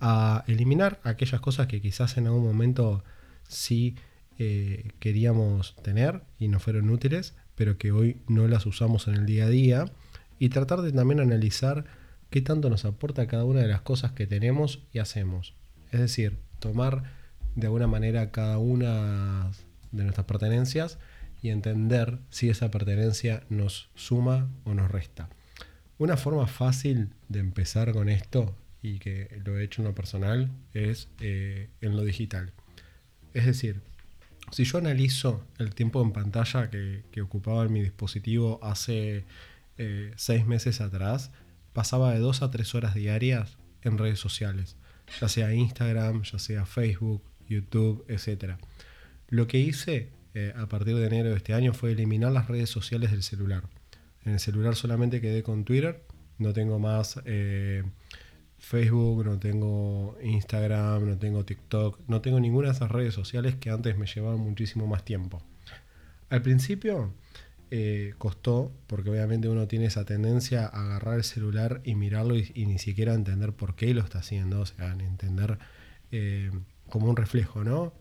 a 0.00 0.44
eliminar 0.46 1.00
aquellas 1.04 1.40
cosas 1.40 1.68
que 1.68 1.80
quizás 1.80 2.18
en 2.18 2.26
algún 2.26 2.44
momento 2.44 3.02
sí 3.48 3.96
eh, 4.38 4.90
queríamos 4.98 5.74
tener 5.76 6.22
y 6.38 6.48
no 6.48 6.60
fueron 6.60 6.90
útiles, 6.90 7.34
pero 7.54 7.78
que 7.78 7.92
hoy 7.92 8.18
no 8.28 8.46
las 8.48 8.66
usamos 8.66 9.08
en 9.08 9.14
el 9.14 9.26
día 9.26 9.46
a 9.46 9.48
día, 9.48 9.84
y 10.38 10.48
tratar 10.48 10.82
de 10.82 10.92
también 10.92 11.20
analizar 11.20 11.84
qué 12.30 12.40
tanto 12.40 12.70
nos 12.70 12.84
aporta 12.84 13.26
cada 13.26 13.44
una 13.44 13.60
de 13.60 13.68
las 13.68 13.82
cosas 13.82 14.12
que 14.12 14.26
tenemos 14.26 14.82
y 14.92 14.98
hacemos. 14.98 15.54
Es 15.92 16.00
decir, 16.00 16.38
tomar 16.58 17.04
de 17.54 17.66
alguna 17.66 17.86
manera 17.86 18.30
cada 18.30 18.58
una 18.58 19.50
de 19.92 20.02
nuestras 20.02 20.26
pertenencias 20.26 20.98
y 21.42 21.50
entender 21.50 22.18
si 22.30 22.48
esa 22.50 22.70
pertenencia 22.70 23.44
nos 23.48 23.88
suma 23.94 24.48
o 24.64 24.74
nos 24.74 24.90
resta. 24.90 25.28
Una 25.98 26.16
forma 26.16 26.46
fácil 26.46 27.10
de 27.28 27.40
empezar 27.40 27.92
con 27.92 28.08
esto, 28.08 28.54
y 28.82 28.98
que 28.98 29.40
lo 29.44 29.58
he 29.58 29.64
hecho 29.64 29.82
en 29.82 29.88
lo 29.88 29.94
personal, 29.94 30.50
es 30.74 31.08
eh, 31.20 31.70
en 31.80 31.96
lo 31.96 32.04
digital. 32.04 32.52
Es 33.32 33.46
decir, 33.46 33.82
si 34.52 34.64
yo 34.64 34.78
analizo 34.78 35.44
el 35.58 35.74
tiempo 35.74 36.02
en 36.02 36.12
pantalla 36.12 36.70
que, 36.70 37.02
ocupaba 37.20 37.64
en 37.64 37.72
mi 37.72 37.82
dispositivo 37.82 38.60
hace 38.62 39.24
eh, 39.78 40.12
seis 40.16 40.46
meses 40.46 40.80
atrás, 40.80 41.30
pasaba 41.72 42.12
de 42.12 42.18
dos 42.18 42.42
a 42.42 42.50
tres 42.50 42.74
horas 42.74 42.94
diarias 42.94 43.58
en 43.82 43.98
redes 43.98 44.18
sociales, 44.18 44.76
ya 45.20 45.28
sea 45.28 45.54
Instagram, 45.54 46.22
ya 46.22 46.38
sea 46.38 46.66
Facebook, 46.66 47.22
YouTube, 47.48 48.04
etc. 48.08 48.54
Lo 49.28 49.46
que 49.46 49.58
hice 49.58 50.10
eh, 50.34 50.52
a 50.56 50.66
partir 50.66 50.96
de 50.96 51.06
enero 51.06 51.30
de 51.30 51.36
este 51.36 51.54
año 51.54 51.72
fue 51.72 51.92
eliminar 51.92 52.32
las 52.32 52.48
redes 52.48 52.70
sociales 52.70 53.10
del 53.10 53.22
celular. 53.22 53.64
En 54.24 54.32
el 54.32 54.40
celular 54.40 54.74
solamente 54.74 55.20
quedé 55.20 55.42
con 55.42 55.64
Twitter, 55.64 56.02
no 56.38 56.52
tengo 56.52 56.78
más 56.78 57.20
eh, 57.24 57.84
Facebook, 58.58 59.24
no 59.24 59.38
tengo 59.38 60.16
Instagram, 60.22 61.08
no 61.08 61.18
tengo 61.18 61.44
TikTok, 61.44 62.00
no 62.08 62.20
tengo 62.20 62.40
ninguna 62.40 62.68
de 62.68 62.74
esas 62.74 62.90
redes 62.90 63.14
sociales 63.14 63.54
que 63.56 63.70
antes 63.70 63.96
me 63.96 64.06
llevaban 64.06 64.40
muchísimo 64.40 64.86
más 64.86 65.04
tiempo. 65.04 65.42
Al 66.28 66.42
principio 66.42 67.12
eh, 67.70 68.14
costó, 68.18 68.72
porque 68.86 69.10
obviamente 69.10 69.48
uno 69.48 69.66
tiene 69.66 69.86
esa 69.86 70.04
tendencia 70.04 70.66
a 70.66 70.86
agarrar 70.86 71.16
el 71.16 71.24
celular 71.24 71.80
y 71.84 71.94
mirarlo 71.94 72.36
y, 72.36 72.66
ni 72.66 72.78
siquiera 72.78 73.14
entender 73.14 73.52
por 73.52 73.74
qué 73.74 73.92
lo 73.94 74.02
está 74.02 74.20
haciendo, 74.20 74.60
o 74.60 74.66
sea, 74.66 74.92
entender 74.92 75.58
eh, 76.12 76.50
como 76.88 77.08
un 77.08 77.16
reflejo, 77.16 77.64
¿no? 77.64 77.92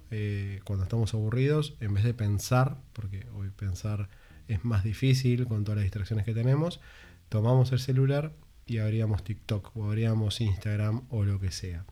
cuando 0.64 0.84
estamos 0.84 1.14
aburridos, 1.14 1.76
en 1.82 1.94
vez 1.94 2.06
de 2.06 2.14
pensar, 2.14 2.78
porque 2.94 3.28
hoy 3.34 3.50
pensar 3.50 4.08
es 4.48 4.64
más 4.64 4.84
difícil 4.84 5.48
con 5.48 5.64
todas 5.64 5.78
las 5.78 5.84
distracciones 5.84 6.26
que 6.26 6.34
tenemos, 6.34 6.80
tomamos 7.30 7.72
el 7.72 7.80
celular 7.80 8.34
y 8.66 8.78
abríamos 8.78 9.24
TikTok 9.24 9.76
o 9.76 9.86
abríamos 9.86 10.42
Instagram 10.42 11.04
o 11.10 11.24
lo 11.24 11.40
que 11.40 11.52
sea. 11.52 11.86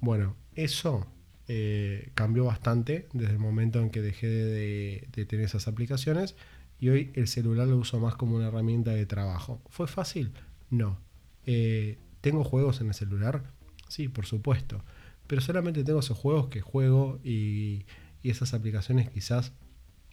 Bueno, 0.00 0.36
eso 0.54 1.06
eh, 1.48 2.10
cambió 2.14 2.44
bastante 2.44 3.06
desde 3.12 3.32
el 3.32 3.38
momento 3.38 3.80
en 3.80 3.90
que 3.90 4.00
dejé 4.00 4.28
de, 4.28 5.08
tener 5.26 5.44
esas 5.44 5.68
aplicaciones 5.68 6.36
y 6.80 6.88
hoy 6.88 7.10
el 7.14 7.28
celular 7.28 7.68
lo 7.68 7.78
uso 7.78 7.98
más 8.00 8.14
como 8.16 8.36
una 8.36 8.48
herramienta 8.48 8.92
de 8.92 9.06
trabajo. 9.06 9.60
¿Fue 9.68 9.86
fácil? 9.86 10.32
No. 10.70 10.98
Eh, 11.46 11.98
¿Tengo 12.20 12.44
juegos 12.44 12.80
en 12.80 12.88
el 12.88 12.94
celular? 12.94 13.44
Sí, 13.88 14.08
por 14.08 14.26
supuesto. 14.26 14.82
Pero 15.26 15.40
solamente 15.40 15.84
tengo 15.84 16.00
esos 16.00 16.18
juegos 16.18 16.48
que 16.48 16.60
juego 16.60 17.20
y, 17.24 17.86
y 18.22 18.30
esas 18.30 18.54
aplicaciones 18.54 19.10
quizás 19.10 19.52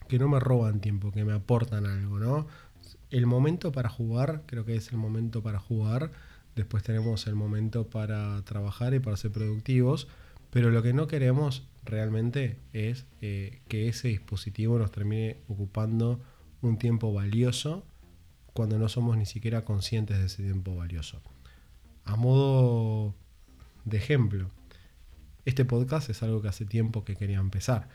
que 0.08 0.20
no 0.20 0.28
me 0.28 0.40
roban 0.40 0.82
tiempo, 0.82 1.12
que 1.12 1.24
me 1.24 1.34
aportan 1.34 1.86
algo, 1.86 2.20
¿no? 2.20 2.48
El 3.10 3.26
momento 3.26 3.72
para 3.72 3.90
jugar, 3.90 4.44
creo 4.46 4.66
que 4.66 4.76
es 4.76 4.92
el 4.92 4.98
momento 4.98 5.42
para 5.42 5.60
jugar. 5.60 6.12
Después 6.56 6.84
tenemos 6.84 7.28
el 7.28 7.36
momento 7.36 7.90
para 7.90 8.42
trabajar 8.44 8.94
y 8.94 9.00
para 9.00 9.18
ser 9.18 9.32
productivos. 9.32 10.08
Pero 10.52 10.70
lo 10.70 10.84
que 10.84 10.94
no 10.94 11.08
queremos 11.08 11.64
realmente 11.84 12.58
es 12.74 13.06
eh, 13.22 13.62
que 13.68 13.88
ese 13.88 14.10
dispositivo 14.10 14.78
nos 14.78 14.92
termine 14.92 15.38
ocupando 15.48 16.22
un 16.62 16.78
tiempo 16.78 17.14
valioso 17.14 17.86
cuando 18.54 18.78
no 18.78 18.90
somos 18.90 19.18
ni 19.18 19.26
siquiera 19.26 19.64
conscientes 19.64 20.20
de 20.20 20.26
ese 20.26 20.44
tiempo 20.44 20.76
valioso. 20.76 21.22
A 22.04 22.16
modo 22.16 23.16
de 23.86 23.98
ejemplo, 23.98 24.50
este 25.46 25.66
podcast 25.66 26.10
es 26.10 26.22
algo 26.24 26.42
que 26.42 26.50
hace 26.50 26.66
tiempo 26.66 27.04
que 27.04 27.16
quería 27.16 27.40
empezar. 27.40 27.88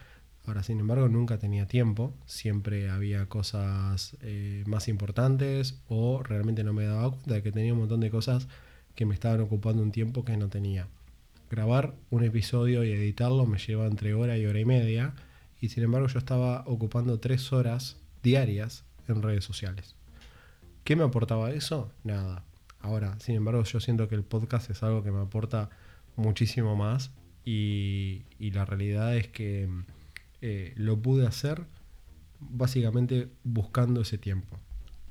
Ahora, 0.46 0.62
sin 0.62 0.78
embargo, 0.78 1.08
nunca 1.08 1.38
tenía 1.38 1.66
tiempo, 1.66 2.14
siempre 2.24 2.88
había 2.88 3.26
cosas 3.26 4.16
eh, 4.22 4.62
más 4.66 4.88
importantes 4.88 5.80
o 5.88 6.22
realmente 6.22 6.62
no 6.62 6.72
me 6.72 6.84
daba 6.84 7.10
cuenta 7.10 7.34
de 7.34 7.42
que 7.42 7.52
tenía 7.52 7.72
un 7.72 7.80
montón 7.80 8.00
de 8.00 8.10
cosas 8.10 8.46
que 8.94 9.06
me 9.06 9.14
estaban 9.14 9.40
ocupando 9.40 9.82
un 9.82 9.90
tiempo 9.90 10.24
que 10.24 10.36
no 10.36 10.48
tenía. 10.48 10.88
Grabar 11.50 11.94
un 12.10 12.24
episodio 12.24 12.84
y 12.84 12.92
editarlo 12.92 13.44
me 13.46 13.58
lleva 13.58 13.86
entre 13.86 14.14
hora 14.14 14.38
y 14.38 14.46
hora 14.46 14.58
y 14.58 14.64
media 14.64 15.14
y 15.60 15.68
sin 15.68 15.84
embargo 15.84 16.08
yo 16.08 16.18
estaba 16.18 16.62
ocupando 16.66 17.18
tres 17.18 17.52
horas 17.52 17.96
diarias 18.26 18.84
en 19.06 19.22
redes 19.22 19.44
sociales. 19.44 19.94
¿Qué 20.82 20.96
me 20.96 21.04
aportaba 21.04 21.52
eso? 21.52 21.92
Nada. 22.02 22.42
Ahora, 22.80 23.18
sin 23.20 23.36
embargo, 23.36 23.62
yo 23.62 23.78
siento 23.78 24.08
que 24.08 24.16
el 24.16 24.24
podcast 24.24 24.68
es 24.68 24.82
algo 24.82 25.04
que 25.04 25.12
me 25.12 25.20
aporta 25.20 25.70
muchísimo 26.16 26.74
más 26.74 27.12
y 27.44 28.24
la 28.38 28.64
realidad 28.64 29.16
es 29.16 29.28
que 29.28 29.68
eh, 30.40 30.72
lo 30.74 31.00
pude 31.00 31.24
hacer 31.24 31.66
básicamente 32.40 33.28
buscando 33.44 34.00
ese 34.00 34.18
tiempo. 34.18 34.58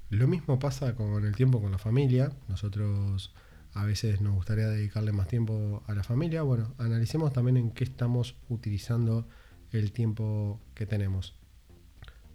Lo 0.10 0.28
mismo 0.28 0.60
pasa 0.60 0.94
con 0.96 1.24
el 1.24 1.36
tiempo 1.36 1.62
con 1.62 1.72
la 1.72 1.78
familia. 1.78 2.34
Nosotros 2.50 3.34
a 3.74 3.86
veces 3.86 4.20
nos 4.20 4.36
gustaría 4.36 4.68
dedicarle 4.68 5.14
más 5.14 5.30
tiempo 5.30 5.84
a 5.88 5.94
la 5.94 6.04
familia. 6.04 6.42
Bueno, 6.42 6.76
analicemos 6.80 7.32
también 7.32 7.56
en 7.56 7.72
qué 7.72 7.86
estamos 7.86 8.36
utilizando 8.50 9.26
el 9.72 9.94
tiempo 9.94 10.60
que 10.74 10.86
tenemos. 10.86 11.34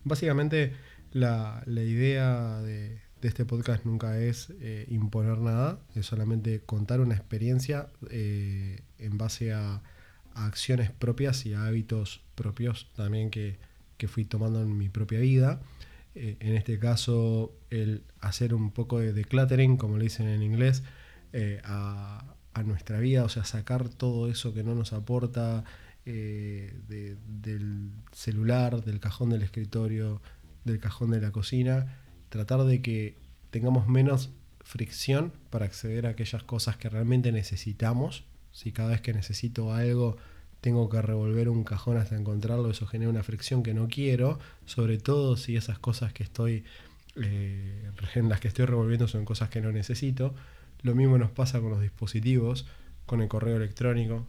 Básicamente 0.04 0.73
la, 1.12 1.62
idea 1.66 2.61
de, 2.61 3.00
este 3.23 3.45
podcast 3.45 3.85
nunca 3.85 4.19
es 4.19 4.52
eh, 4.61 4.87
imponer 4.88 5.38
nada, 5.38 5.80
es 5.95 6.07
solamente 6.07 6.61
contar 6.61 7.00
una 7.00 7.14
experiencia 7.14 7.88
eh, 8.11 8.80
en 8.99 9.19
base 9.19 9.52
a 9.52 9.83
acciones 10.35 10.90
propias 10.90 11.45
y 11.47 11.54
a 11.54 11.66
hábitos 11.66 12.23
propios 12.35 12.90
también 12.97 13.30
que, 13.30 13.59
fui 14.09 14.25
tomando 14.25 14.62
en 14.62 14.78
mi 14.78 14.88
propia 14.88 15.21
vida. 15.21 15.61
Eh, 16.14 16.38
en 16.40 16.54
este 16.57 16.78
caso, 16.78 17.52
el 17.69 18.02
hacer 18.21 18.54
un 18.54 18.71
poco 18.71 18.99
de 18.99 19.12
decluttering, 19.12 19.76
como 19.76 19.99
le 19.99 20.04
dicen 20.04 20.26
en 20.26 20.42
inglés, 20.42 20.83
eh, 21.35 21.61
a, 21.64 22.37
nuestra 22.64 22.99
vida, 23.00 23.25
o 23.25 23.28
sea, 23.30 23.45
sacar 23.45 23.88
todo 23.88 24.28
eso 24.28 24.52
que 24.52 24.62
no 24.62 24.75
nos 24.75 24.92
aporta 24.92 25.64
eh, 26.07 26.75
del 26.88 27.90
celular, 28.12 28.85
del 28.85 29.00
cajón 29.00 29.30
del 29.30 29.42
escritorio, 29.42 30.21
del 30.64 30.78
cajón 30.78 31.11
de 31.11 31.21
la 31.21 31.30
cocina, 31.30 31.99
tratar 32.28 32.64
de 32.64 32.83
que 32.83 33.16
tengamos 33.50 33.88
menos 33.88 34.30
fricción 34.62 35.33
para 35.50 35.64
acceder 35.64 36.07
a 36.07 36.11
aquellas 36.11 36.42
cosas 36.42 36.76
que 36.76 36.88
realmente 36.88 37.33
necesitamos. 37.33 38.25
Si 38.52 38.73
cada 38.73 38.90
vez 38.90 39.00
que 39.00 39.12
necesito 39.12 39.73
algo 39.73 40.16
tengo 40.61 40.88
que 40.88 41.00
revolver 41.00 41.49
un 41.49 41.64
cajón 41.64 41.97
hasta 41.97 42.16
encontrarlo, 42.16 42.71
eso 42.71 42.87
genera 42.87 43.11
una 43.11 43.23
fricción 43.23 43.62
que 43.62 43.75
no 43.75 43.88
quiero, 43.88 44.38
sobre 44.66 44.99
todo 44.99 45.37
si 45.37 45.57
esas 45.57 45.78
cosas 45.78 46.12
que 46.12 46.23
estoy 46.23 46.64
eh, 47.16 47.90
en 48.14 48.28
las 48.28 48.40
que 48.40 48.49
estoy 48.49 48.66
revolviendo 48.66 49.09
son 49.09 49.25
cosas 49.25 49.49
que 49.49 49.61
no 49.61 49.73
necesito. 49.73 50.35
Lo 50.83 50.95
mismo 50.95 51.19
nos 51.19 51.30
pasa 51.30 51.61
con 51.61 51.71
los 51.71 51.80
dispositivos, 51.80 52.66
con 53.07 53.21
el 53.21 53.28
correo 53.28 53.57
electrónico. 53.57 54.26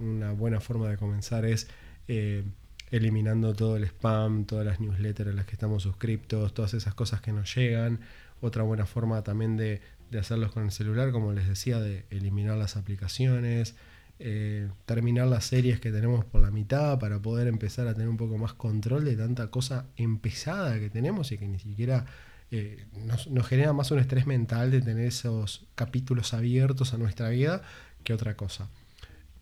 Una 0.00 0.32
buena 0.32 0.60
forma 0.60 0.88
de 0.88 0.96
comenzar 0.96 1.44
es 1.44 1.68
eh, 2.08 2.44
eliminando 2.90 3.54
todo 3.54 3.76
el 3.76 3.84
spam, 3.84 4.44
todas 4.44 4.66
las 4.66 4.80
newsletters 4.80 5.30
a 5.30 5.32
las 5.34 5.46
que 5.46 5.52
estamos 5.52 5.82
suscriptos, 5.82 6.54
todas 6.54 6.74
esas 6.74 6.94
cosas 6.94 7.20
que 7.20 7.32
nos 7.32 7.54
llegan. 7.54 8.00
Otra 8.40 8.62
buena 8.62 8.86
forma 8.86 9.22
también 9.22 9.56
de, 9.56 9.80
de 10.10 10.18
hacerlos 10.18 10.52
con 10.52 10.64
el 10.64 10.72
celular, 10.72 11.12
como 11.12 11.32
les 11.32 11.46
decía, 11.46 11.78
de 11.78 12.04
eliminar 12.10 12.56
las 12.56 12.76
aplicaciones, 12.76 13.74
eh, 14.22 14.68
terminar 14.84 15.28
las 15.28 15.46
series 15.46 15.80
que 15.80 15.90
tenemos 15.90 16.26
por 16.26 16.42
la 16.42 16.50
mitad 16.50 16.98
para 16.98 17.18
poder 17.20 17.46
empezar 17.46 17.88
a 17.88 17.94
tener 17.94 18.08
un 18.08 18.18
poco 18.18 18.36
más 18.36 18.52
control 18.52 19.06
de 19.06 19.16
tanta 19.16 19.46
cosa 19.50 19.86
empezada 19.96 20.78
que 20.78 20.90
tenemos 20.90 21.32
y 21.32 21.38
que 21.38 21.48
ni 21.48 21.58
siquiera 21.58 22.04
eh, 22.50 22.84
nos, 23.06 23.28
genera 23.48 23.72
más 23.72 23.90
un 23.92 23.98
estrés 23.98 24.26
mental 24.26 24.70
de 24.70 24.82
tener 24.82 25.06
esos 25.06 25.64
capítulos 25.74 26.34
abiertos 26.34 26.92
a 26.92 26.98
nuestra 26.98 27.30
vida 27.30 27.62
que 28.04 28.12
otra 28.12 28.36
cosa. 28.36 28.68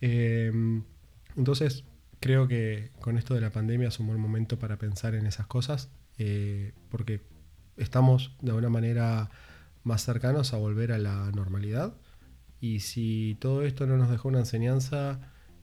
Eh, 0.00 0.52
entonces, 1.36 1.84
creo 2.20 2.48
que 2.48 2.90
con 3.00 3.18
esto 3.18 3.34
de 3.34 3.40
la 3.40 3.50
pandemia 3.50 3.88
es 3.88 4.00
un 4.00 4.06
buen 4.08 4.20
momento 4.20 4.58
para 4.58 4.76
pensar 4.78 5.14
en 5.14 5.26
esas 5.26 5.46
cosas, 5.46 5.90
porque 6.90 7.20
estamos 7.76 8.34
de 8.42 8.50
alguna 8.50 8.68
manera 8.68 9.30
más 9.84 10.04
cercanos 10.04 10.52
a 10.52 10.56
volver 10.56 10.90
a 10.90 10.98
la 10.98 11.30
normalidad 11.30 11.94
y 12.60 12.80
si 12.80 13.36
todo 13.40 13.62
esto 13.62 13.86
no 13.86 13.96
nos 13.96 14.10
dejó 14.10 14.28
una 14.28 14.40
enseñanza, 14.40 15.20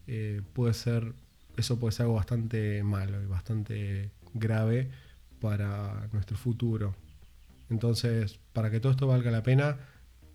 eh, 0.08 0.42
puede 0.54 0.74
ser, 0.74 1.14
eso 1.58 1.80
puede 1.80 1.92
ser 1.92 2.04
algo 2.04 2.16
bastante 2.16 2.84
malo 2.84 3.22
y 3.22 3.26
bastante 3.26 4.12
grave 4.34 4.90
para 5.42 6.08
nuestro 6.14 6.38
futuro. 6.38 6.96
Entonces, 7.70 8.40
para 8.54 8.72
que 8.72 8.80
todo 8.80 8.92
esto 8.92 9.08
valga 9.08 9.32
la 9.32 9.44
pena, 9.44 9.78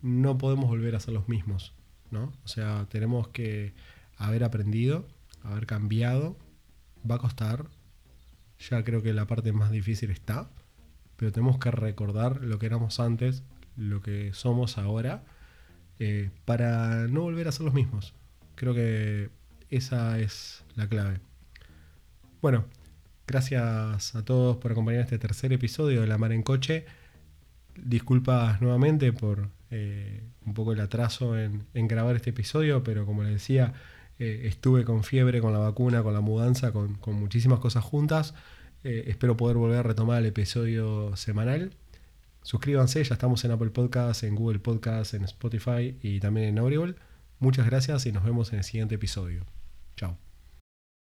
no 0.02 0.36
podemos 0.38 0.68
volver 0.68 0.94
a 0.96 1.00
ser 1.00 1.14
los 1.14 1.28
mismos, 1.28 1.74
¿no? 2.10 2.32
O 2.44 2.48
sea, 2.48 2.86
tenemos 2.88 3.28
que 3.28 3.74
haber 4.16 4.44
aprendido, 4.44 5.06
haber 5.42 5.66
cambiado, 5.66 6.36
va 7.08 7.16
a 7.16 7.18
costar, 7.18 7.66
ya 8.58 8.84
creo 8.84 9.02
que 9.02 9.12
la 9.12 9.26
parte 9.26 9.52
más 9.52 9.70
difícil 9.70 10.10
está, 10.10 10.50
pero 11.16 11.32
tenemos 11.32 11.58
que 11.58 11.70
recordar 11.70 12.42
lo 12.42 12.58
que 12.58 12.66
éramos 12.66 13.00
antes, 13.00 13.42
lo 13.76 14.02
que 14.02 14.32
somos 14.34 14.78
ahora 14.78 15.24
eh, 15.98 16.30
para 16.44 17.08
no 17.08 17.22
volver 17.22 17.48
a 17.48 17.52
ser 17.52 17.64
los 17.64 17.74
mismos. 17.74 18.14
Creo 18.54 18.74
que 18.74 19.30
esa 19.70 20.18
es 20.18 20.64
la 20.74 20.88
clave. 20.88 21.20
Bueno, 22.42 22.64
gracias 23.26 24.14
a 24.14 24.24
todos 24.24 24.56
por 24.56 24.72
acompañar 24.72 25.02
este 25.02 25.18
tercer 25.18 25.52
episodio 25.52 26.00
de 26.00 26.06
La 26.06 26.18
Mar 26.18 26.32
en 26.32 26.42
Coche. 26.42 26.86
Disculpas 27.76 28.60
nuevamente 28.60 29.12
por 29.12 29.48
eh, 29.70 30.22
un 30.44 30.54
poco 30.54 30.72
el 30.72 30.80
atraso 30.80 31.38
en, 31.38 31.66
grabar 31.74 32.16
este 32.16 32.30
episodio, 32.30 32.82
pero 32.82 33.06
como 33.06 33.22
les 33.22 33.32
decía, 33.32 33.74
eh, 34.18 34.42
estuve 34.44 34.84
con 34.84 35.04
fiebre, 35.04 35.40
con 35.40 35.52
la 35.52 35.58
vacuna, 35.58 36.02
con 36.02 36.14
la 36.14 36.20
mudanza, 36.20 36.72
con, 36.72 36.94
con 36.94 37.14
muchísimas 37.14 37.60
cosas 37.60 37.84
juntas. 37.84 38.34
espero 38.82 39.36
poder 39.36 39.56
volver 39.56 39.78
a 39.78 39.82
retomar 39.82 40.20
el 40.20 40.26
episodio 40.26 41.14
semanal. 41.16 41.72
Suscríbanse, 42.42 43.04
ya 43.04 43.14
estamos 43.14 43.44
en 43.44 43.50
Apple 43.50 43.70
Podcasts, 43.70 44.22
en 44.22 44.34
Google 44.34 44.60
Podcasts, 44.60 45.14
en 45.14 45.24
Spotify 45.24 45.96
y 46.02 46.20
también 46.20 46.48
en 46.48 46.58
Audible. 46.58 46.94
Muchas 47.38 47.66
gracias 47.66 48.06
y 48.06 48.12
nos 48.12 48.24
vemos 48.24 48.52
en 48.52 48.58
el 48.58 48.64
siguiente 48.64 48.94
episodio. 48.94 49.44
Chao. 49.96 50.29